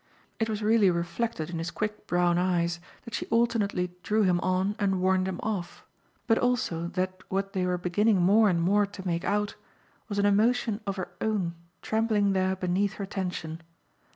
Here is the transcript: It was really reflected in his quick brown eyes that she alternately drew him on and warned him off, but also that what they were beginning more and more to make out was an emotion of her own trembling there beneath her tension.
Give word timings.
It 0.39 0.49
was 0.49 0.63
really 0.63 0.89
reflected 0.89 1.51
in 1.51 1.59
his 1.59 1.69
quick 1.69 2.07
brown 2.07 2.39
eyes 2.39 2.79
that 3.05 3.13
she 3.13 3.27
alternately 3.27 3.91
drew 4.01 4.23
him 4.23 4.39
on 4.39 4.75
and 4.79 4.99
warned 4.99 5.27
him 5.27 5.39
off, 5.43 5.85
but 6.25 6.39
also 6.39 6.87
that 6.95 7.21
what 7.29 7.53
they 7.53 7.67
were 7.67 7.77
beginning 7.77 8.19
more 8.19 8.49
and 8.49 8.59
more 8.63 8.87
to 8.87 9.07
make 9.07 9.23
out 9.25 9.53
was 10.09 10.17
an 10.17 10.25
emotion 10.25 10.81
of 10.87 10.95
her 10.95 11.11
own 11.21 11.53
trembling 11.83 12.33
there 12.33 12.55
beneath 12.55 12.93
her 12.93 13.05
tension. 13.05 13.61